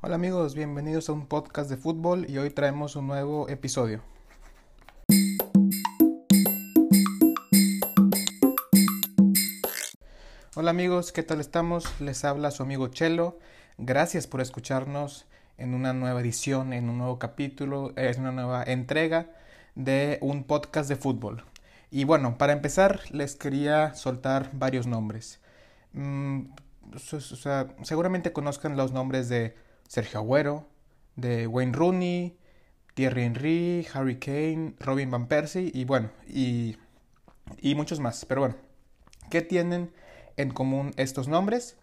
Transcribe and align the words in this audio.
Hola 0.00 0.14
amigos, 0.14 0.54
bienvenidos 0.54 1.08
a 1.08 1.12
un 1.12 1.26
podcast 1.26 1.68
de 1.68 1.76
fútbol 1.76 2.30
y 2.30 2.38
hoy 2.38 2.50
traemos 2.50 2.94
un 2.94 3.08
nuevo 3.08 3.48
episodio. 3.48 4.00
Hola 10.54 10.70
amigos, 10.70 11.10
¿qué 11.10 11.24
tal 11.24 11.40
estamos? 11.40 12.00
Les 12.00 12.24
habla 12.24 12.52
su 12.52 12.62
amigo 12.62 12.86
Chelo. 12.86 13.40
Gracias 13.76 14.28
por 14.28 14.40
escucharnos 14.40 15.26
en 15.56 15.74
una 15.74 15.92
nueva 15.92 16.20
edición, 16.20 16.72
en 16.72 16.88
un 16.88 16.98
nuevo 16.98 17.18
capítulo, 17.18 17.92
es 17.96 18.18
una 18.18 18.30
nueva 18.30 18.62
entrega 18.62 19.26
de 19.74 20.18
un 20.20 20.44
podcast 20.44 20.88
de 20.88 20.94
fútbol. 20.94 21.44
Y 21.90 22.04
bueno, 22.04 22.38
para 22.38 22.52
empezar 22.52 23.00
les 23.10 23.34
quería 23.34 23.94
soltar 23.94 24.50
varios 24.52 24.86
nombres. 24.86 25.40
Mm, 25.92 26.42
seguramente 27.82 28.32
conozcan 28.32 28.76
los 28.76 28.92
nombres 28.92 29.28
de 29.28 29.66
Sergio 29.88 30.20
Agüero, 30.20 30.66
de 31.16 31.48
Wayne 31.48 31.72
Rooney, 31.72 32.38
Thierry 32.94 33.24
Henry, 33.24 33.86
Harry 33.92 34.18
Kane, 34.18 34.74
Robin 34.78 35.10
Van 35.10 35.26
Persie 35.26 35.70
y 35.74 35.84
bueno, 35.84 36.10
y, 36.28 36.76
y 37.60 37.74
muchos 37.74 37.98
más. 37.98 38.24
Pero 38.24 38.42
bueno, 38.42 38.56
¿qué 39.30 39.42
tienen 39.42 39.92
en 40.36 40.50
común 40.50 40.92
estos 40.96 41.26
nombres? 41.26 41.76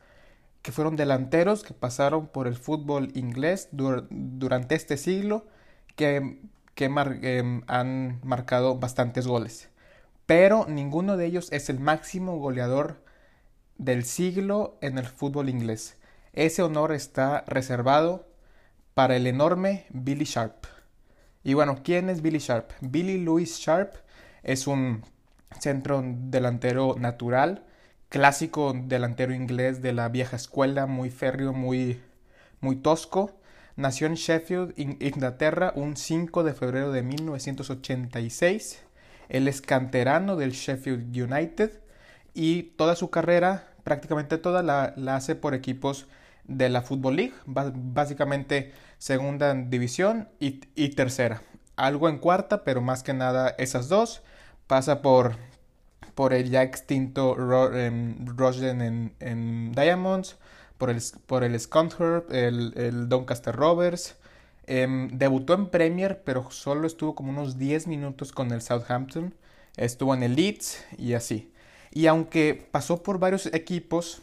Que 0.62 0.72
fueron 0.72 0.96
delanteros 0.96 1.64
que 1.64 1.74
pasaron 1.74 2.28
por 2.28 2.48
el 2.48 2.56
fútbol 2.56 3.12
inglés 3.14 3.70
durante 3.72 4.76
este 4.76 4.98
siglo, 4.98 5.46
que, 5.96 6.40
que 6.74 6.86
han 7.68 8.20
marcado 8.24 8.78
bastantes 8.78 9.28
goles. 9.28 9.70
Pero 10.26 10.66
ninguno 10.68 11.18
de 11.18 11.28
ellos 11.28 11.52
es 11.52 11.70
el 11.70 11.80
máximo 11.80 12.38
goleador 12.40 13.04
del 13.78 14.06
siglo 14.06 14.78
en 14.82 14.98
el 14.98 15.06
fútbol 15.06 15.50
inglés. 15.50 15.98
Ese 16.36 16.62
honor 16.62 16.92
está 16.92 17.46
reservado 17.48 18.28
para 18.94 19.16
el 19.16 19.26
enorme 19.26 19.86
Billy 19.90 20.26
Sharp. 20.26 20.66
Y 21.44 21.54
bueno, 21.54 21.80
¿quién 21.82 22.10
es 22.10 22.22
Billy 22.22 22.40
Sharp? 22.40 22.72
Billy 22.82 23.18
Louis 23.18 23.58
Sharp 23.58 23.94
es 24.44 24.68
un 24.68 25.04
centro 25.62 26.04
delantero 26.06 26.96
natural, 27.00 27.64
clásico 28.10 28.74
delantero 28.74 29.34
inglés 29.34 29.82
de 29.82 29.94
la 29.94 30.10
vieja 30.10 30.36
escuela, 30.36 30.88
muy 30.88 31.10
férreo, 31.10 31.54
muy, 31.54 32.02
muy 32.60 32.76
tosco. 32.76 33.40
Nació 33.78 34.08
en 34.08 34.16
Sheffield, 34.16 34.74
Inglaterra, 34.78 35.72
un 35.76 35.96
5 35.96 36.44
de 36.44 36.54
febrero 36.54 36.92
de 36.92 37.02
1986. 37.02 38.84
Él 39.30 39.48
es 39.48 39.62
canterano 39.62 40.36
del 40.36 40.52
Sheffield 40.52 41.16
United 41.16 41.80
y 42.34 42.64
toda 42.64 42.98
su 42.98 43.10
carrera, 43.10 43.70
prácticamente 43.86 44.38
toda, 44.38 44.64
la, 44.64 44.94
hace 45.16 45.36
por 45.36 45.54
equipos 45.54 46.08
de 46.48 46.70
la 46.70 46.82
Football 46.82 47.16
League, 47.16 47.34
básicamente 47.46 48.74
segunda 48.98 49.54
división 49.54 50.30
y, 50.40 50.90
tercera. 50.90 51.42
Algo 51.76 52.10
en 52.10 52.20
cuarta, 52.20 52.64
pero 52.64 52.82
más 52.82 53.04
que 53.04 53.14
nada 53.14 53.56
esas 53.58 53.90
dos. 53.90 54.24
Pasa 54.68 55.02
por, 55.02 55.36
por 56.16 56.34
el 56.34 56.50
ya 56.50 56.64
extinto 56.64 57.36
em, 57.74 58.26
Rosden 58.26 59.14
en, 59.20 59.72
Diamonds, 59.74 60.38
por 60.78 60.90
el, 60.90 61.02
por 61.26 61.44
el 61.44 61.56
el, 62.32 62.74
el 62.76 63.10
Doncaster 63.10 63.56
Rovers. 63.56 64.16
Em, 64.68 65.10
debutó 65.10 65.54
en 65.54 65.70
Premier, 65.70 66.24
pero 66.24 66.50
solo 66.50 66.88
estuvo 66.88 67.14
como 67.14 67.30
unos 67.30 67.58
10 67.58 67.88
minutos 67.88 68.32
con 68.32 68.52
el 68.52 68.62
Southampton. 68.62 69.36
Estuvo 69.78 70.14
en 70.16 70.24
el 70.24 70.36
Leeds 70.36 70.84
y 70.98 71.14
así. 71.14 71.52
Y 71.92 72.08
aunque 72.08 72.68
pasó 72.72 73.04
por 73.04 73.20
varios 73.20 73.46
equipos, 73.48 74.22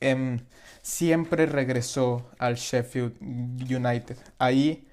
em, 0.00 0.40
siempre 0.86 1.46
regresó 1.46 2.30
al 2.38 2.54
Sheffield 2.54 3.16
United. 3.20 4.16
Ahí, 4.38 4.86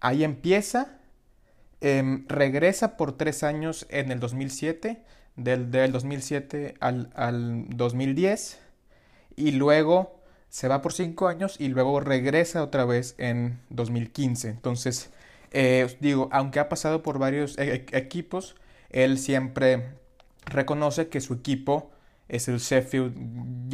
ahí 0.00 0.24
empieza, 0.24 0.96
em, 1.82 2.24
regresa 2.28 2.96
por 2.96 3.18
tres 3.18 3.42
años 3.42 3.86
en 3.90 4.10
el 4.10 4.20
2007, 4.20 5.02
del, 5.36 5.70
2007 5.92 6.76
al, 6.80 7.10
al 7.14 7.66
2010, 7.68 8.58
y 9.36 9.50
luego 9.50 10.18
se 10.48 10.66
va 10.66 10.80
por 10.80 10.94
cinco 10.94 11.28
años 11.28 11.56
y 11.58 11.68
luego 11.68 12.00
regresa 12.00 12.62
otra 12.62 12.86
vez 12.86 13.14
en 13.18 13.60
2015. 13.68 14.48
Entonces, 14.48 15.10
eh, 15.50 15.94
digo, 16.00 16.30
aunque 16.32 16.58
ha 16.58 16.70
pasado 16.70 17.02
por 17.02 17.18
varios 17.18 17.58
e-, 17.58 17.84
e-, 17.92 17.98
equipos, 17.98 18.56
él 18.88 19.18
siempre 19.18 19.90
reconoce 20.46 21.08
que 21.08 21.20
su 21.20 21.34
equipo 21.34 21.90
es 22.28 22.48
el 22.48 22.58
Sheffield 22.58 23.16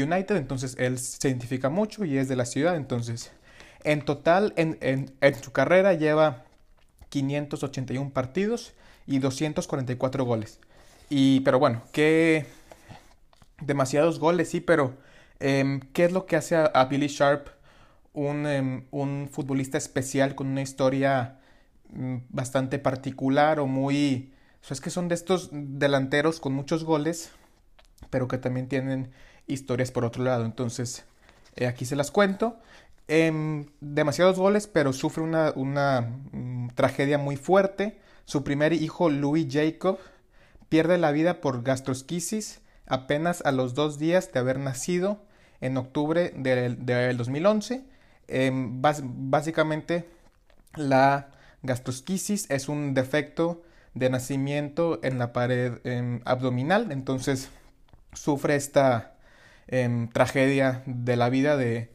United, 0.00 0.37
entonces 0.37 0.77
él 0.78 0.99
se 0.99 1.28
identifica 1.28 1.69
mucho 1.69 2.05
y 2.05 2.19
es 2.19 2.28
de 2.28 2.37
la 2.37 2.47
ciudad, 2.47 2.77
entonces 2.77 3.33
en 3.84 4.03
total 4.05 4.53
en, 4.56 4.78
en, 4.81 5.43
su 5.43 5.53
carrera 5.53 5.94
lleva 5.94 6.44
581 7.09 8.11
partidos 8.11 8.75
y 9.06 9.19
244 9.19 10.25
goles. 10.25 10.61
Y 11.09 11.41
pero 11.41 11.59
bueno, 11.59 11.83
que 11.93 12.47
demasiados 13.61 14.19
goles, 14.19 14.50
sí, 14.50 14.61
pero 14.61 14.94
em, 15.41 15.81
¿qué 15.93 16.05
es 16.05 16.12
lo 16.12 16.27
que 16.27 16.37
hace 16.37 16.56
a, 16.56 16.84
Billy 16.84 17.09
Sharp 17.09 17.49
un, 18.12 18.47
em, 18.47 18.84
un, 18.91 19.28
futbolista 19.31 19.78
especial 19.78 20.34
con 20.34 20.49
una 20.49 20.62
historia 20.62 21.38
mm, 21.91 22.17
bastante 22.28 22.78
particular 22.78 23.61
o 23.61 23.67
muy 23.67 24.32
es 24.69 24.81
que 24.81 24.91
son 24.91 25.09
de 25.09 25.15
estos 25.15 25.49
delanteros 25.53 26.38
con 26.38 26.53
muchos 26.53 26.84
goles, 26.84 27.32
pero 28.10 28.28
que 28.28 28.38
también 28.38 28.69
tienen 28.69 29.10
historias 29.47 29.91
por 29.91 30.04
otro 30.04 30.25
lado. 30.25 30.44
Entonces, 30.44 31.04
eh, 31.56 31.66
aquí 31.66 31.84
se 31.84 31.97
las 31.97 32.10
cuento. 32.10 32.59
Em, 33.09 33.66
demasiados 33.81 34.38
goles, 34.38 34.66
pero 34.69 34.93
sufre 34.93 35.22
una, 35.22 35.53
una 35.56 36.03
mm, 36.32 36.69
tragedia 36.75 37.19
muy 37.19 37.37
fuerte. 37.37 37.99
Su 38.25 38.44
primer 38.44 38.72
hijo, 38.72 39.10
Louis 39.10 39.47
Jacob, 39.50 39.99
pierde 40.69 40.99
la 40.99 41.10
vida 41.10 41.41
por 41.41 41.62
gastrosquisis 41.62 42.60
apenas 42.87 43.43
a 43.44 43.53
los 43.53 43.75
dos 43.75 43.99
días 43.99 44.32
de 44.32 44.41
haber 44.41 44.59
nacido 44.59 45.22
en 45.60 45.76
octubre 45.76 46.32
del, 46.37 47.16
2011. 47.16 47.84
Em, 48.28 48.81
básicamente, 48.81 50.09
la 50.76 51.31
gastrosquisis 51.62 52.49
es 52.50 52.69
un 52.69 52.94
defecto 52.94 53.62
de 53.94 54.09
nacimiento 54.09 55.00
en 55.03 55.19
la 55.19 55.32
pared 55.32 55.78
em, 55.84 56.20
abdominal. 56.25 56.93
Entonces 56.93 57.50
sufre 58.12 58.56
esta 58.56 59.15
em, 59.66 60.09
tragedia 60.09 60.82
de 60.87 61.16
la 61.16 61.31
vida 61.31 61.56
de, 61.56 61.91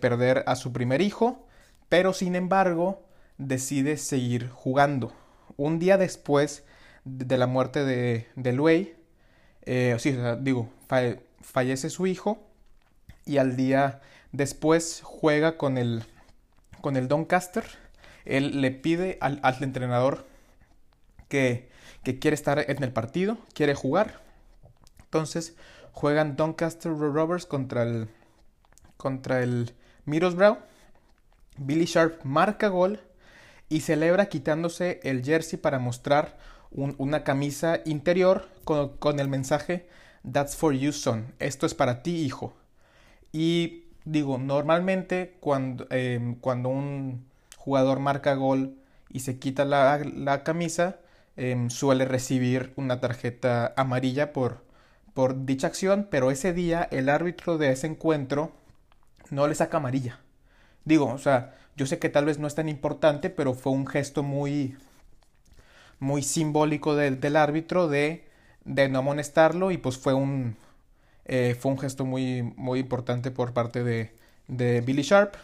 perder 0.00 0.44
a 0.46 0.56
su 0.56 0.72
primer 0.72 1.00
hijo, 1.00 1.46
pero 1.88 2.12
sin 2.12 2.36
embargo 2.36 3.02
decide 3.38 3.96
seguir 3.96 4.48
jugando. 4.50 5.12
Un 5.56 5.78
día 5.78 5.96
después 5.96 6.64
de 7.04 7.38
la 7.38 7.46
muerte 7.46 7.84
de, 7.84 8.26
de 8.36 8.52
Luey, 8.52 8.96
eh, 9.62 9.96
sí, 9.98 10.16
digo, 10.40 10.70
fallece 11.40 11.90
su 11.90 12.06
hijo 12.06 12.46
y 13.24 13.38
al 13.38 13.56
día 13.56 14.00
después 14.32 15.00
juega 15.02 15.56
con 15.56 15.78
el, 15.78 16.04
con 16.80 16.96
el 16.96 17.08
Doncaster. 17.08 17.64
Él 18.24 18.60
le 18.60 18.70
pide 18.70 19.18
al, 19.20 19.40
al 19.42 19.62
entrenador 19.62 20.26
que, 21.30 21.70
quiere 22.20 22.34
estar 22.34 22.64
en 22.68 22.82
el 22.82 22.92
partido, 22.92 23.38
quiere 23.54 23.74
jugar. 23.74 24.20
Entonces 25.10 25.56
juegan 25.92 26.36
Doncaster 26.36 26.92
Rovers 26.92 27.44
contra 27.44 27.82
el, 27.82 28.08
contra 28.96 29.42
el 29.42 29.74
Middlesbrough. 30.04 30.58
Billy 31.58 31.84
Sharp 31.84 32.24
marca 32.24 32.68
gol 32.68 33.00
y 33.68 33.80
celebra 33.80 34.26
quitándose 34.26 35.00
el 35.02 35.24
jersey 35.24 35.58
para 35.58 35.78
mostrar 35.78 36.38
una 36.70 37.24
camisa 37.24 37.80
interior 37.84 38.48
con, 38.64 39.18
el 39.18 39.28
mensaje 39.28 39.88
That's 40.30 40.56
for 40.56 40.72
you, 40.72 40.92
son. 40.92 41.34
Esto 41.38 41.66
es 41.66 41.74
para 41.74 42.02
ti, 42.02 42.16
hijo. 42.22 42.54
Y 43.32 43.84
digo, 44.04 44.38
normalmente 44.38 45.36
cuando, 45.40 45.86
em, 45.90 46.36
cuando 46.36 46.68
un 46.68 47.26
jugador 47.56 47.98
marca 47.98 48.34
gol 48.34 48.76
y 49.08 49.20
se 49.20 49.38
quita 49.38 49.64
la, 49.64 49.98
la 50.04 50.44
camisa, 50.44 51.00
Em, 51.42 51.70
suele 51.70 52.04
recibir 52.04 52.72
una 52.76 53.00
tarjeta 53.00 53.72
amarilla 53.76 54.34
por, 54.34 54.62
por 55.20 55.44
dicha 55.44 55.66
acción, 55.66 56.08
pero 56.10 56.30
ese 56.30 56.54
día 56.54 56.88
el 56.90 57.10
árbitro 57.10 57.58
de 57.58 57.72
ese 57.72 57.86
encuentro 57.86 58.52
no 59.28 59.46
le 59.48 59.54
saca 59.54 59.76
amarilla. 59.76 60.18
Digo, 60.86 61.08
o 61.12 61.18
sea, 61.18 61.54
yo 61.76 61.84
sé 61.84 61.98
que 61.98 62.08
tal 62.08 62.24
vez 62.24 62.38
no 62.38 62.46
es 62.46 62.54
tan 62.54 62.70
importante, 62.70 63.28
pero 63.28 63.52
fue 63.52 63.70
un 63.70 63.86
gesto 63.86 64.22
muy, 64.22 64.78
muy 65.98 66.22
simbólico 66.22 66.96
del 66.96 67.36
árbitro 67.36 67.86
de, 67.86 68.24
de, 68.64 68.88
no 68.88 69.00
amonestarlo 69.00 69.70
y 69.70 69.76
pues 69.76 69.98
fue 69.98 70.14
un, 70.14 70.56
eh, 71.26 71.54
fue 71.60 71.72
un 71.72 71.78
gesto 71.78 72.06
muy, 72.06 72.40
muy 72.56 72.78
importante 72.78 73.30
por 73.30 73.52
parte 73.52 73.84
de, 73.84 74.14
de 74.48 74.80
Billy 74.80 75.02
Sharp. 75.02 75.34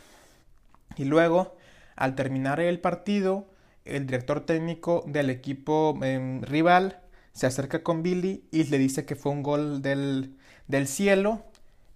Y 0.97 1.05
luego, 1.05 1.55
al 1.97 2.15
terminar 2.15 2.61
el 2.61 2.81
partido, 2.81 3.45
el 3.85 4.07
director 4.07 4.41
técnico 4.41 5.05
del 5.07 5.29
equipo 5.29 5.99
em, 6.01 6.41
rival 6.41 7.03
se 7.37 7.47
acerca 7.47 7.83
con 7.83 8.03
Billy 8.03 8.45
y 8.51 8.65
le 8.65 8.79
dice 8.79 9.05
que 9.05 9.15
fue 9.15 9.31
un 9.31 9.43
gol 9.43 9.83
del, 9.83 10.35
del 10.69 10.89
cielo 10.89 11.45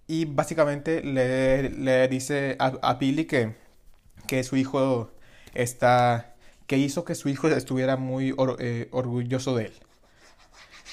y 0.05 0.25
básicamente 0.25 1.01
le, 1.01 1.71
le 1.71 2.07
dice 2.07 2.55
a, 2.59 2.93
Billy 2.93 3.25
que, 3.25 3.55
que 4.27 4.43
su 4.43 4.55
hijo 4.55 5.09
está, 5.55 6.35
que 6.67 6.77
hizo 6.77 7.05
que 7.05 7.15
su 7.15 7.27
hijo 7.27 7.47
estuviera 7.47 7.97
muy 7.97 8.35
eh, 8.59 8.87
orgulloso 8.91 9.55
de 9.55 9.65
él. 9.65 9.73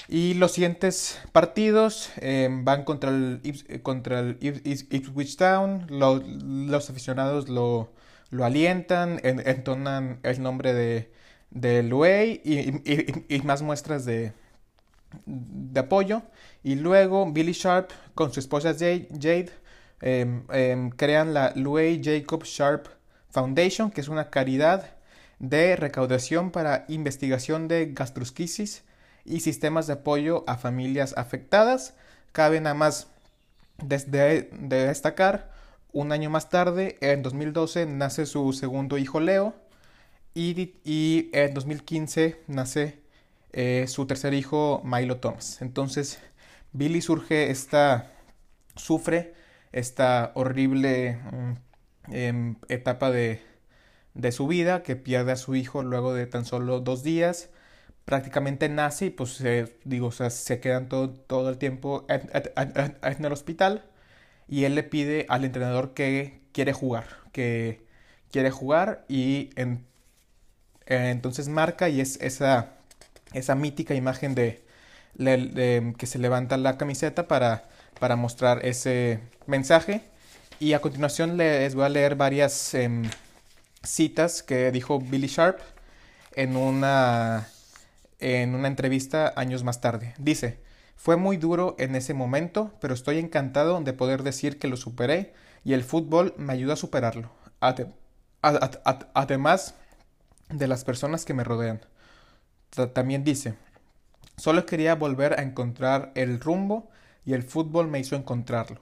Y 0.09 0.33
los 0.33 0.53
siguientes 0.53 1.21
partidos 1.33 2.11
em, 2.17 2.65
van 2.65 2.85
contra 2.85 3.11
el, 3.11 3.43
contra 3.83 4.21
el 4.21 4.39
Ipswich 4.41 5.37
Town. 5.37 5.87
los 5.91 6.89
aficionados 6.89 7.51
lo, 7.51 7.93
lo 8.31 8.47
alientan, 8.47 9.21
entonan 9.23 10.21
el 10.23 10.41
nombre 10.43 10.73
de, 10.73 11.11
de 11.51 11.83
Luey 11.83 12.41
y, 13.29 13.41
más 13.43 13.63
muestras 13.63 14.05
de, 14.05 14.33
apoyo. 15.77 16.23
Y 16.63 16.75
luego 16.75 17.31
Billy 17.31 17.53
Sharp 17.53 17.91
con 18.15 18.33
su 18.33 18.41
esposa 18.41 18.75
Jade, 18.75 19.51
em, 20.01 20.45
em, 20.51 20.91
crean 20.91 21.35
la 21.35 21.53
Luey 21.55 22.01
Jacob 22.03 22.45
Sharp 22.45 22.87
Foundation, 23.31 23.91
que 23.91 24.01
es 24.01 24.09
una 24.09 24.31
caridad 24.31 24.97
de 25.39 25.77
recaudación 25.77 26.51
para 26.51 26.85
investigación 26.89 27.69
de 27.69 27.93
gastrosquisis 27.93 28.83
y 29.25 29.41
sistemas 29.41 29.87
de 29.87 29.95
apoyo 29.95 30.45
a 30.47 30.57
familias 30.57 31.15
afectadas. 31.17 31.95
Cabe 32.33 32.61
nada 32.61 32.75
más 32.75 33.09
destacar, 33.79 35.51
un 35.93 36.13
año 36.13 36.29
más 36.29 36.51
tarde, 36.51 36.99
en 37.01 37.23
2012, 37.23 37.87
nace 37.87 38.27
su 38.27 38.53
segundo 38.53 38.99
hijo 38.99 39.21
Leo 39.21 39.55
y, 40.35 40.81
y 40.85 41.31
en 41.33 41.55
2015 41.55 42.43
nace 42.47 43.01
eh, 43.53 43.87
su 43.89 44.07
tercer 44.07 44.35
hijo 44.35 44.83
Milo 44.85 45.19
Thomas. 45.19 45.63
Entonces, 45.63 46.21
Billy 46.73 47.01
surge 47.01 47.51
esta, 47.51 48.13
sufre 48.77 49.35
esta 49.73 50.33
horrible 50.35 51.21
mm, 51.33 52.15
em, 52.15 52.57
etapa 52.69 53.11
de, 53.11 53.41
de 54.15 54.33
su 54.33 54.47
vida 54.47 54.83
que 54.83 54.97
pierde 54.97 55.33
a 55.33 55.37
su 55.37 55.55
hijo 55.55 55.83
luego 55.83 56.15
de 56.15 56.27
tan 56.27 56.45
solo 56.45 56.81
dos 56.81 57.03
días 57.03 57.51
prácticamente 58.09 58.71
nace 58.71 59.07
y 59.07 59.11
pues 59.11 59.45
digo, 59.85 60.07
o 60.07 60.13
sea, 60.13 60.31
se 60.31 60.61
quedan 60.61 60.89
todo, 60.89 61.11
todo 61.11 61.51
el 61.51 61.59
tiempo 61.59 62.07
en, 62.09 63.25
el 63.25 63.33
hospital 63.33 63.85
y 64.49 64.65
él 64.65 64.75
le 64.75 64.83
pide 64.83 65.27
al 65.29 65.45
entrenador 65.45 65.93
que 65.93 66.41
quiere 66.53 66.73
jugar, 66.73 67.05
que 67.33 67.85
quiere 68.31 68.51
jugar 68.51 69.05
y 69.09 69.51
entonces 70.89 71.49
marca 71.49 71.89
y 71.89 72.01
es 72.01 72.19
esa, 72.21 72.71
esa 73.33 73.55
mítica 73.55 73.95
imagen 73.95 74.35
de, 74.35 74.65
que 75.17 76.07
se 76.07 76.19
levanta 76.19 76.57
la 76.57 76.79
camiseta 76.79 77.29
para, 77.29 77.69
para 78.01 78.17
mostrar 78.17 78.65
ese 78.65 79.21
mensaje 79.47 80.03
y 80.61 80.73
a 80.73 80.81
continuación 80.81 81.37
les 81.37 81.75
voy 81.75 81.85
a 81.85 81.89
leer 81.89 82.17
varias 82.17 82.75
em, 82.75 83.03
citas 83.83 84.43
que 84.43 84.73
dijo 84.73 84.99
Billy 84.99 85.29
Sharp 85.29 85.59
en 86.35 86.57
una 86.57 87.49
en 88.21 88.55
una 88.55 88.67
entrevista 88.69 89.33
años 89.37 89.63
más 89.63 89.81
tarde. 89.81 90.15
Dice, 90.19 90.59
fue 90.97 91.17
muy 91.17 91.37
duro 91.37 91.77
en 91.79 91.95
ese 91.95 92.15
momento, 92.15 92.73
pero 92.81 92.95
estoy 92.95 93.19
encantado 93.19 93.81
de 93.81 93.93
poder 93.93 94.25
decir 94.25 94.59
que 94.59 94.67
lo 94.67 94.77
superé 94.77 95.33
y 95.65 95.75
el 95.75 95.85
fútbol 95.85 96.35
me 96.37 96.53
ayudó 96.53 96.73
a 96.73 96.77
superarlo. 96.77 97.31
Además 99.15 99.75
de 100.51 100.69
las 100.69 100.85
personas 100.85 101.25
que 101.25 101.35
me 101.35 101.45
rodean. 101.45 101.81
También 102.93 103.25
dice, 103.25 103.55
solo 104.37 104.67
quería 104.67 104.95
volver 104.95 105.39
a 105.39 105.43
encontrar 105.43 106.13
el 106.15 106.41
rumbo 106.41 106.91
y 107.25 107.35
el 107.35 107.43
fútbol 107.43 107.89
me 107.89 107.99
hizo 107.99 108.17
encontrarlo. 108.17 108.81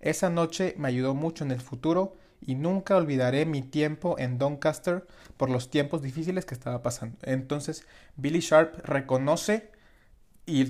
Esa 0.00 0.30
noche 0.30 0.74
me 0.78 0.88
ayudó 0.88 1.14
mucho 1.14 1.44
en 1.44 1.50
el 1.50 1.60
futuro 1.60 2.16
y 2.40 2.54
nunca 2.56 2.96
olvidaré 2.96 3.46
mi 3.46 3.62
tiempo 3.62 4.16
en 4.18 4.38
Doncaster 4.38 5.06
por 5.36 5.50
los 5.50 5.70
tiempos 5.70 6.02
difíciles 6.02 6.44
que 6.44 6.54
estaba 6.54 6.82
pasando. 6.82 7.16
Entonces, 7.22 7.86
Billy 8.16 8.40
Sharp 8.40 8.78
reconoce 8.84 9.70
y 10.46 10.64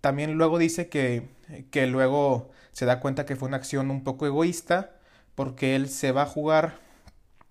también 0.00 0.34
luego 0.34 0.58
dice 0.58 0.88
que, 0.88 1.28
que 1.70 1.86
luego 1.86 2.50
se 2.72 2.86
da 2.86 3.00
cuenta 3.00 3.26
que 3.26 3.36
fue 3.36 3.48
una 3.48 3.58
acción 3.58 3.90
un 3.90 4.02
poco 4.02 4.26
egoísta 4.26 4.92
porque 5.34 5.76
él 5.76 5.88
se 5.88 6.12
va 6.12 6.22
a 6.22 6.26
jugar 6.26 6.78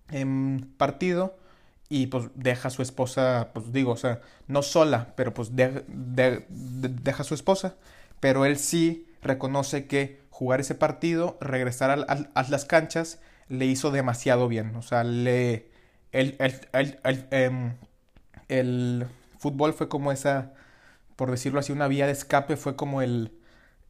en 0.09 0.73
partido 0.77 1.37
y 1.89 2.07
pues 2.07 2.29
deja 2.35 2.67
a 2.67 2.71
su 2.71 2.81
esposa, 2.81 3.49
pues 3.53 3.73
digo, 3.73 3.91
o 3.91 3.97
sea, 3.97 4.21
no 4.47 4.61
sola, 4.61 5.13
pero 5.15 5.33
pues 5.33 5.51
deja 5.55 7.21
a 7.21 7.25
su 7.25 7.33
esposa, 7.33 7.75
pero 8.19 8.45
él 8.45 8.57
sí 8.57 9.07
reconoce 9.21 9.87
que 9.87 10.21
jugar 10.29 10.61
ese 10.61 10.75
partido, 10.75 11.37
regresar 11.41 11.91
a 11.91 12.43
las 12.43 12.65
canchas 12.65 13.19
le 13.49 13.65
hizo 13.65 13.91
demasiado 13.91 14.47
bien. 14.47 14.75
O 14.75 14.81
sea, 14.81 15.03
le. 15.03 15.67
El, 16.11 16.37
em, 17.31 17.75
el, 18.47 19.07
fútbol 19.37 19.73
fue 19.73 19.89
como 19.89 20.11
esa, 20.11 20.53
por 21.15 21.31
decirlo 21.31 21.59
así, 21.59 21.71
una 21.71 21.87
vía 21.87 22.05
de 22.07 22.13
escape, 22.13 22.57
fue 22.57 22.75
como 22.75 23.01
el, 23.01 23.31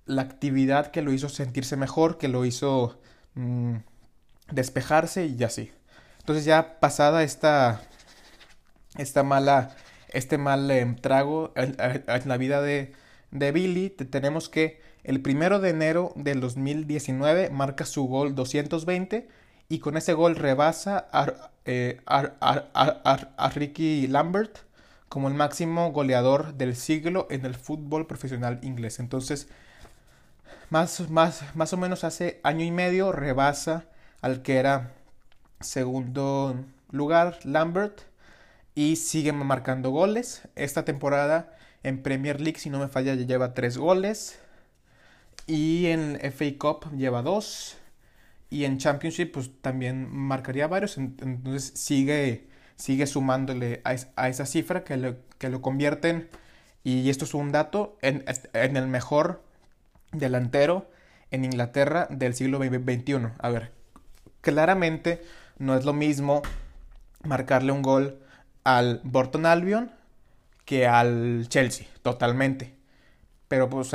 la 0.06 0.22
actividad 0.24 0.88
que 0.92 1.02
lo 1.02 1.14
hizo 1.14 1.30
sentirse 1.30 1.78
mejor, 1.78 2.18
que 2.18 2.28
lo 2.28 2.46
hizo 2.46 3.00
mm, 3.36 3.78
despejarse 4.52 5.28
y 5.28 5.44
así. 5.44 5.72
Entonces 6.30 6.46
ya 6.46 6.80
pasada 6.80 7.24
esta, 7.24 7.82
esta 9.00 9.24
mala, 9.24 9.76
este 10.10 10.38
mal 10.38 10.70
em, 10.70 10.96
trago 10.96 11.52
en, 11.56 11.76
la 12.26 12.38
vida 12.38 12.62
de, 12.62 12.94
de 13.32 13.52
Billy, 13.52 13.90
tenemos 13.90 14.48
que 14.48 14.80
el 15.04 15.22
primero 15.22 15.60
de 15.60 15.72
enero 15.72 16.14
del 16.16 16.40
2019 16.40 17.50
marca 17.50 17.84
su 17.84 18.06
gol 18.06 18.36
220 18.36 19.28
y 19.70 19.80
con 19.80 19.98
ese 19.98 20.14
gol 20.14 20.36
rebasa 20.36 21.08
eh, 21.66 22.00
a, 22.06 23.50
Ricky 23.56 24.06
Lambert 24.06 24.60
como 25.08 25.30
el 25.30 25.34
máximo 25.34 25.92
goleador 25.92 26.54
del 26.54 26.76
siglo 26.76 27.26
en 27.32 27.44
el 27.44 27.56
fútbol 27.56 28.06
profesional 28.06 28.60
inglés. 28.62 29.00
Entonces, 29.00 29.48
más, 30.70 31.10
más, 31.10 31.44
más 31.56 31.74
o 31.74 31.78
menos 31.78 32.04
hace 32.04 32.40
año 32.44 32.64
y 32.64 32.70
medio 32.70 33.12
rebasa 33.12 33.86
al 34.22 34.44
que 34.44 34.58
era 34.58 34.92
segundo 35.60 36.56
lugar, 36.92 37.40
Lambert, 37.44 38.02
y 38.76 38.96
sigue 38.96 39.34
marcando 39.34 39.90
goles. 39.92 40.44
Esta 40.56 40.86
temporada 40.86 41.56
en 41.84 42.02
Premier 42.02 42.42
League, 42.42 42.60
si 42.60 42.70
no 42.70 42.80
me 42.80 42.88
falla, 42.88 43.14
ya 43.16 43.26
lleva 43.26 43.54
tres 43.54 43.78
goles. 43.78 44.40
Y 45.48 45.88
en 45.88 46.20
FA 46.32 46.46
Cup 46.58 46.96
lleva 46.96 47.22
dos. 47.22 47.78
Y 48.50 48.66
en 48.66 48.78
Championship, 48.78 49.32
pues 49.34 49.52
también 49.62 50.10
marcaría 50.10 50.68
varios. 50.68 50.98
Entonces 50.98 51.72
sigue, 51.76 52.48
sigue 52.76 53.08
sumándole 53.08 53.82
a, 53.84 54.30
esa 54.30 54.46
cifra 54.46 54.84
que 54.84 54.98
lo, 54.98 55.18
que 55.38 55.50
lo 55.50 55.62
convierten. 55.62 56.30
Y 56.84 57.10
esto 57.10 57.26
es 57.26 57.34
un 57.34 57.52
dato 57.52 57.98
en, 58.02 58.24
en 58.54 58.78
el 58.78 58.88
mejor 58.88 59.44
delantero 60.12 60.90
en 61.32 61.46
Inglaterra 61.46 62.08
del 62.10 62.34
siglo 62.34 62.60
XXI. 62.60 63.30
A 63.38 63.50
ver, 63.50 63.72
claramente 64.42 65.22
no 65.60 65.76
es 65.78 65.86
lo 65.86 65.94
mismo 65.94 66.42
marcarle 67.24 67.72
un 67.72 67.82
gol 67.82 68.20
al 68.64 69.02
Burton 69.04 69.46
Albion 69.46 69.92
que 70.66 70.88
al 70.88 71.48
Chelsea, 71.50 71.88
totalmente. 72.02 72.76
Pero, 73.48 73.70
pues, 73.70 73.92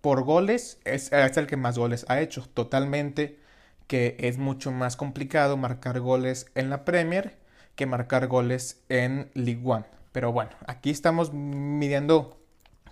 por 0.00 0.22
goles 0.24 0.78
es, 0.84 1.12
es, 1.12 1.36
el 1.36 1.46
que 1.46 1.56
más 1.56 1.78
goles 1.78 2.06
ha 2.08 2.20
hecho, 2.20 2.46
totalmente 2.52 3.38
que 3.86 4.16
es 4.18 4.38
mucho 4.38 4.72
más 4.72 4.96
complicado 4.96 5.56
marcar 5.56 6.00
goles 6.00 6.46
en 6.54 6.70
la 6.70 6.84
Premier 6.84 7.36
que 7.76 7.86
marcar 7.86 8.26
goles 8.26 8.82
en 8.88 9.30
League 9.34 9.62
One. 9.64 9.84
Pero 10.12 10.32
bueno, 10.32 10.50
aquí 10.66 10.90
estamos 10.90 11.32
midiendo 11.32 12.40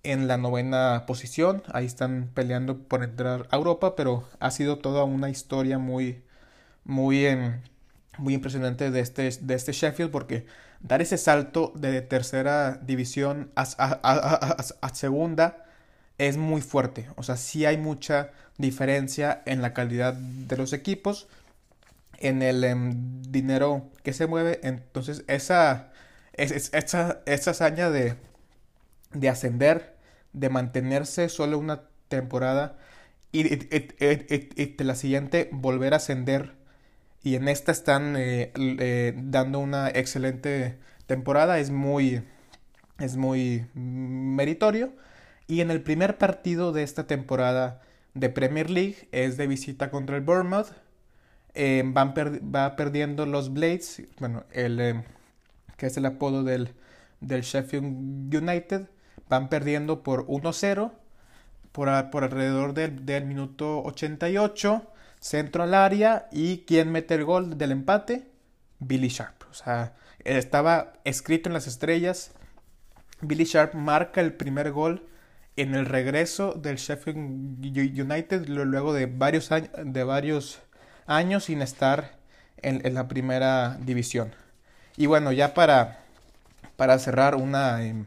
en 0.03 0.29
la 0.29 0.37
novena 0.37 1.05
posición. 1.07 1.63
Ahí 1.73 1.87
están 1.87 2.31
peleando 2.35 2.79
por 2.79 3.03
entrar 3.03 3.47
a 3.51 3.57
Europa, 3.57 3.97
pero 3.97 4.29
ha 4.41 4.51
sido 4.51 4.79
toda 4.79 5.05
una 5.05 5.31
historia 5.31 5.79
muy, 5.79 6.23
muy, 6.85 7.27
muy 8.19 8.35
impresionante 8.35 8.91
de 8.91 9.01
este, 9.01 9.31
de 9.31 9.55
este 9.55 9.73
Sheffield 9.73 10.11
porque 10.11 10.47
dar 10.81 11.01
ese 11.01 11.19
salto 11.19 11.73
de 11.75 12.03
tercera 12.03 12.79
división 12.83 13.51
a, 13.55 14.93
segunda 14.93 15.65
es 16.19 16.37
muy 16.37 16.61
fuerte. 16.61 17.09
O 17.17 17.23
sea, 17.23 17.37
sí 17.37 17.65
hay 17.65 17.79
mucha 17.79 18.31
diferencia 18.59 19.43
en 19.47 19.63
la 19.63 19.75
calidad 19.75 20.15
de 20.15 20.57
los 20.57 20.73
equipos, 20.73 21.29
en 22.19 22.43
el 22.43 22.63
em, 22.65 23.23
dinero 23.23 23.91
que 24.03 24.13
se 24.13 24.27
mueve. 24.27 24.61
Entonces, 24.63 25.25
esa, 25.27 25.91
esa, 26.35 27.23
esa 27.27 27.51
hazaña 27.51 27.91
de, 27.91 28.17
de 29.13 29.29
ascender, 29.29 29.97
de 30.33 30.49
mantenerse 30.49 31.29
solo 31.29 31.59
una 31.59 31.83
temporada 32.09 32.77
y, 33.33 33.55
y, 33.55 34.77
la 34.85 34.95
siguiente 34.95 35.49
volver 35.53 35.95
a 35.95 35.97
ascender 35.97 36.53
y 37.23 37.37
en 37.37 37.49
esta 37.49 37.73
están 37.73 38.17
eh, 38.17 38.53
eh, 38.57 39.15
dando 39.17 39.61
una 39.61 39.89
excelente 39.89 40.79
temporada, 41.07 41.59
es 41.59 41.71
muy, 41.71 42.23
es 42.99 43.17
muy 43.17 43.67
meritorio. 43.75 44.93
Y 45.47 45.61
en 45.61 45.71
el 45.71 45.83
primer 45.83 46.19
partido 46.19 46.73
de 46.73 46.83
esta 46.83 47.07
temporada 47.07 47.81
de 48.15 48.29
Premier 48.29 48.71
League 48.71 49.09
es 49.13 49.37
de 49.37 49.47
visita 49.47 49.91
contra 49.91 50.17
el 50.17 50.23
Bournemouth. 50.23 50.69
Eh, 51.55 51.83
van 51.87 52.15
va 52.15 52.77
perdiendo 52.77 53.27
los 53.27 53.53
Blades, 53.53 54.03
bueno, 54.19 54.45
el, 54.53 55.05
que 55.77 55.87
es 55.87 55.97
el 55.97 56.07
apodo 56.07 56.45
del, 56.45 56.75
del 57.21 57.43
Sheffield 57.43 58.35
United, 58.35 58.89
van 59.29 59.49
perdiendo 59.49 60.03
por 60.03 60.27
1-0 60.27 60.93
por, 61.73 62.11
por, 62.11 62.25
alrededor 62.25 62.75
del, 62.75 63.05
del 63.07 63.27
minuto 63.27 63.83
88 63.83 64.92
centro 65.23 65.63
al 65.63 65.73
área 65.73 66.29
y 66.33 66.65
quién 66.67 66.91
mete 66.91 67.15
el 67.15 67.25
gol 67.25 67.57
del 67.57 67.71
empate, 67.71 68.27
Billy 68.81 69.09
Sharp. 69.09 69.45
O 69.51 69.55
sea, 69.55 69.95
estaba 70.25 70.95
escrito 71.05 71.49
en 71.49 71.55
las 71.55 71.67
estrellas. 71.67 72.33
Billy 73.21 73.45
Sharp 73.45 73.75
marca 73.75 74.21
el 74.21 74.35
primer 74.35 74.73
gol 74.73 75.07
en 75.57 75.75
el 75.75 75.87
regreso 75.87 76.55
del 76.55 76.77
Sheffield 76.77 77.65
United 77.65 78.47
luego 78.47 78.93
de 78.93 79.07
varios, 79.07 79.53
años, 79.53 79.71
de 79.85 80.03
varios 80.03 80.61
años 81.07 81.45
sin 81.45 81.63
estar 81.63 82.19
en, 82.57 82.95
la 82.95 83.07
primera 83.07 83.79
división. 83.81 84.35
Y 84.97 85.07
bueno, 85.07 85.31
ya 85.31 85.55
para, 85.55 86.01
para 86.77 86.99
cerrar 86.99 87.37
una 87.37 87.85
em, 87.85 88.07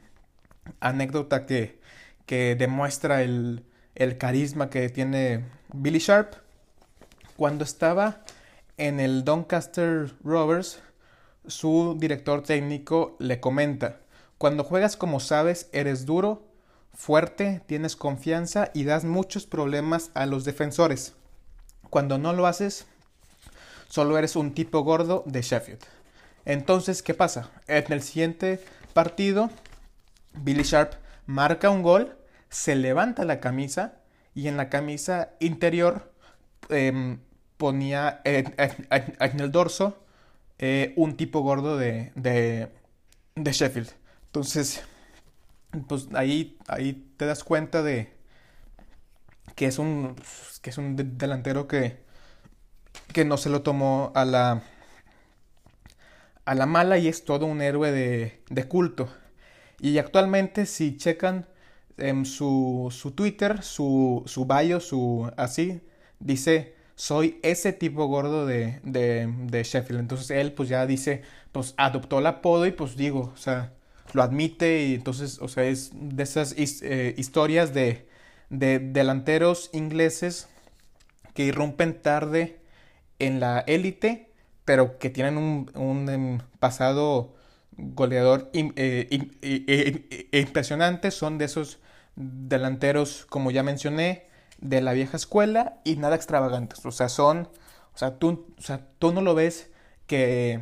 anécdota 0.82 1.46
que, 1.46 1.80
que 2.26 2.56
demuestra 2.56 3.22
el, 3.22 3.64
el 3.96 4.18
carisma 4.18 4.70
que 4.70 4.90
tiene 4.90 5.46
Billy 5.72 6.00
Sharp 6.00 6.45
cuando 7.36 7.64
estaba 7.64 8.24
en 8.78 9.00
el 9.00 9.24
Doncaster 9.24 10.14
Rovers, 10.24 10.80
su 11.48 11.96
director 12.00 12.44
técnico 12.44 13.16
le 13.20 13.40
comenta, 13.40 14.00
cuando 14.38 14.64
juegas 14.64 14.98
como 14.98 15.20
sabes, 15.20 15.70
eres 15.72 16.06
duro, 16.06 16.44
fuerte, 16.94 17.62
tienes 17.68 17.96
confianza 17.96 18.72
y 18.74 18.84
das 18.84 19.06
muchos 19.06 19.46
problemas 19.46 20.12
a 20.14 20.26
los 20.26 20.44
defensores. 20.46 21.14
Cuando 21.90 22.18
no 22.18 22.34
lo 22.34 22.48
haces, 22.48 22.86
solo 23.88 24.18
eres 24.18 24.36
un 24.36 24.54
tipo 24.54 24.82
gordo 24.84 25.24
de 25.26 25.42
Sheffield. 25.42 25.84
Entonces, 26.46 27.02
¿qué 27.02 27.14
pasa? 27.14 27.50
En 27.68 27.92
el 27.92 28.02
siguiente 28.02 28.64
partido, 28.94 29.50
Billy 30.34 30.64
Sharp 30.64 30.94
marca 31.26 31.70
un 31.70 31.82
gol, 31.82 32.18
se 32.50 32.76
levanta 32.76 33.26
la 33.26 33.40
camisa 33.40 33.96
y 34.34 34.48
en 34.48 34.58
la 34.58 34.70
camisa 34.70 35.32
interior 35.40 36.12
Em, 36.70 37.20
ponía 37.58 38.22
en, 38.24 38.54
el 39.40 39.52
dorso 39.52 39.98
eh, 40.60 40.94
un 40.98 41.16
tipo 41.18 41.42
gordo 41.42 41.78
de, 41.78 42.12
de, 42.16 43.52
Sheffield. 43.52 43.92
Entonces, 44.28 44.84
pues 45.88 46.08
ahí, 46.14 46.58
ahí 46.68 47.08
te 47.18 47.26
das 47.26 47.44
cuenta 47.44 47.84
de 47.84 48.14
que 49.56 49.68
es 49.68 49.80
un, 49.80 50.16
que 50.62 50.70
es 50.70 50.78
un 50.78 50.96
delantero 51.18 51.68
que, 51.68 52.04
que 53.14 53.26
no 53.26 53.38
se 53.38 53.50
lo 53.50 53.62
tomó 53.62 54.12
a 54.16 54.26
la, 54.26 54.64
a 56.46 56.56
la 56.56 56.66
mala 56.66 56.98
y 56.98 57.08
es 57.08 57.26
todo 57.26 57.46
un 57.46 57.62
héroe 57.62 57.92
de, 57.92 58.44
de 58.50 58.68
culto. 58.68 59.10
Y 59.80 59.98
actualmente 59.98 60.66
si 60.66 60.98
checan 60.98 61.48
en 61.98 62.26
su, 62.26 62.90
su 62.92 63.12
Twitter, 63.12 63.64
su, 63.64 64.24
su 64.26 64.46
bio, 64.46 64.80
su 64.80 65.32
así, 65.38 65.82
dice, 66.20 66.76
soy 66.96 67.40
ese 67.44 67.74
tipo 67.74 68.06
gordo 68.08 68.46
de, 68.46 68.80
de, 68.84 69.64
Sheffield. 69.64 70.00
Entonces 70.00 70.32
él 70.32 70.54
pues 70.54 70.70
ya 70.70 70.86
dice, 70.86 71.24
pues 71.52 71.74
adoptó 71.78 72.20
el 72.20 72.28
apodo 72.28 72.66
y 72.66 72.72
pues 72.72 72.96
digo, 72.96 73.32
o 73.34 73.38
sea, 73.38 73.74
lo 74.14 74.24
admite 74.24 74.86
y 74.86 74.96
entonces, 74.96 75.40
o 75.42 75.48
sea, 75.48 75.66
es 75.66 75.92
de 75.94 76.24
esas 76.24 76.56
eh, 76.58 77.14
historias 77.18 77.74
de, 77.74 78.08
de 78.50 78.80
delanteros 78.80 79.70
ingleses 79.74 80.48
que 81.34 81.44
irrumpen 81.44 82.02
tarde 82.02 82.60
en 83.20 83.40
la 83.40 83.60
élite, 83.60 84.30
pero 84.64 84.98
que 84.98 85.10
tienen 85.10 85.38
un, 85.38 86.10
em, 86.10 86.40
pasado 86.60 87.36
goleador 87.78 88.50
eh, 88.54 89.10
impresionante. 90.32 91.12
Son 91.12 91.38
de 91.38 91.46
esos 91.46 91.80
delanteros, 92.16 93.26
como 93.30 93.52
ya 93.52 93.64
mencioné, 93.64 94.28
de 94.60 94.82
la 94.82 94.94
vieja 94.94 95.18
escuela 95.18 95.80
y 95.84 95.98
nada 95.98 96.16
extravagantes. 96.16 96.86
O 96.86 96.92
sea, 96.92 97.10
son, 97.10 97.50
o 97.94 97.98
sea, 97.98 98.18
tú, 98.18 98.48
o 98.58 98.62
sea, 98.62 98.88
tú 99.00 99.12
no 99.14 99.22
lo 99.22 99.36
ves 99.36 99.70
que, 100.08 100.62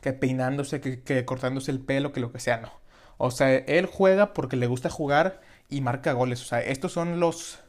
que 0.00 0.12
peinándose, 0.12 0.80
que, 0.80 1.02
que, 1.02 1.24
cortándose 1.24 1.70
el 1.70 1.80
pelo, 1.80 2.12
que 2.12 2.20
lo 2.20 2.32
que 2.32 2.40
sea, 2.40 2.58
no. 2.58 2.72
O 3.18 3.30
sea, 3.30 3.54
él 3.54 3.86
juega 3.86 4.32
porque 4.32 4.56
le 4.56 4.66
gusta 4.66 4.90
jugar 4.90 5.40
y 5.68 5.80
marca 5.80 6.12
goles. 6.12 6.42
O 6.42 6.44
sea, 6.44 6.60
estos 6.60 6.92
son 6.92 7.20
los, 7.20 7.60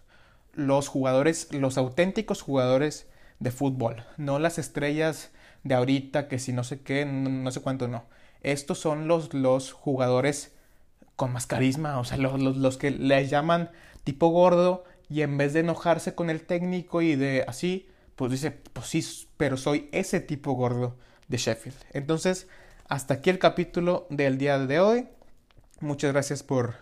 los 0.54 0.88
jugadores, 0.88 1.52
los 1.54 1.78
auténticos 1.78 2.42
jugadores 2.42 3.08
de 3.40 3.52
fútbol, 3.52 4.04
no 4.18 4.38
las 4.38 4.60
estrellas 4.60 5.32
de 5.64 5.76
ahorita 5.76 6.28
que 6.28 6.40
si 6.40 6.54
no 6.54 6.64
sé 6.64 6.82
qué, 6.82 7.06
no, 7.06 7.50
sé 7.52 7.62
cuánto, 7.62 7.88
no. 7.88 8.06
Estos 8.42 8.80
son 8.80 9.08
los, 9.08 9.34
los 9.34 9.72
jugadores 9.74 10.54
con 11.16 11.34
más 11.34 11.48
carisma, 11.48 12.00
o 12.00 12.06
sea, 12.06 12.18
los, 12.18 12.40
los, 12.42 12.58
los 12.58 12.78
que 12.78 12.92
les 12.92 13.30
llaman 13.30 13.72
tipo 14.04 14.28
gordo 14.30 14.86
y 15.10 15.22
en 15.24 15.38
vez 15.38 15.54
de 15.54 15.62
enojarse 15.62 16.14
con 16.16 16.30
el 16.30 16.42
técnico 16.42 17.02
y 17.02 17.16
de 17.16 17.44
así, 17.48 17.90
pues 18.16 18.32
dice, 18.32 18.52
pues 18.52 18.88
sí, 18.88 19.28
pero 19.38 19.58
soy 19.58 19.90
ese 19.92 20.20
tipo 20.20 20.54
gordo 20.54 20.96
de 21.28 21.38
Sheffield. 21.38 21.78
Entonces, 21.92 22.48
hasta 22.88 23.16
aquí 23.16 23.30
el 23.30 23.40
capítulo 23.40 24.08
del 24.10 24.38
día 24.38 24.60
de 24.60 24.80
hoy. 24.80 25.08
Muchas 25.80 26.12
gracias 26.12 26.44
por, 26.44 26.76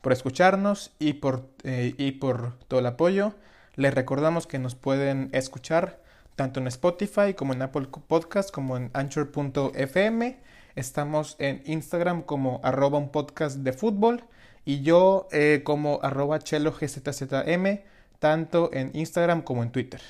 por 0.00 0.12
escucharnos 0.12 0.92
y 0.98 1.14
por, 1.14 1.48
eh, 1.62 1.94
y 1.96 2.12
por 2.12 2.58
todo 2.66 2.80
el 2.80 2.86
apoyo. 2.86 3.34
Les 3.76 3.94
recordamos 3.94 4.46
que 4.46 4.58
nos 4.58 4.74
pueden 4.74 5.30
escuchar 5.32 6.02
tanto 6.36 6.60
en 6.60 6.66
Spotify 6.66 7.34
como 7.34 7.52
en 7.52 7.62
Apple 7.62 7.88
Podcast 8.06 8.50
como 8.50 8.76
en 8.76 8.90
Anchor.fm. 8.92 10.40
Estamos 10.74 11.36
en 11.38 11.62
Instagram 11.66 12.22
como 12.22 12.60
arroba 12.62 12.98
un 12.98 13.10
podcast 13.10 13.58
de 13.58 13.72
fútbol 13.72 14.24
y 14.70 14.82
yo 14.82 15.26
eh, 15.32 15.62
como 15.64 15.98
arroba 16.00 16.38
chelo 16.38 16.70
gzzm, 16.70 17.80
tanto 18.20 18.70
en 18.72 18.92
Instagram 18.94 19.42
como 19.42 19.64
en 19.64 19.72
Twitter. 19.72 20.00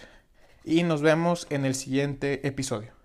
Y 0.66 0.82
nos 0.82 1.00
vemos 1.00 1.46
en 1.48 1.64
el 1.64 1.74
siguiente 1.74 2.46
episodio. 2.46 2.99